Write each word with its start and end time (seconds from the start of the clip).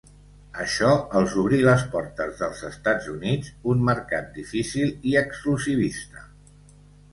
Això 0.61 0.87
els 1.19 1.35
obrí 1.41 1.59
les 1.67 1.83
portes 1.91 2.33
dels 2.39 2.63
Estats 2.71 3.11
Units, 3.13 3.53
un 3.75 3.85
mercat 3.91 4.35
difícil 4.41 4.93
i 5.13 5.17
exclusivista. 5.25 6.29